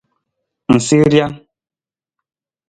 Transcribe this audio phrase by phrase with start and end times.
[0.71, 1.35] Ng sii rijang.